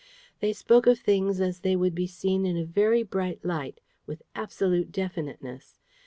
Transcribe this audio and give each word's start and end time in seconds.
They 0.39 0.51
spoke 0.51 0.87
of 0.87 0.97
things 0.97 1.39
as 1.39 1.59
they 1.59 1.75
would 1.75 1.93
be 1.93 2.07
seen 2.07 2.43
in 2.43 2.57
a 2.57 2.65
very 2.65 3.03
bright 3.03 3.45
light, 3.45 3.81
with 4.07 4.23
absolute 4.33 4.91
definiteness. 4.91 5.77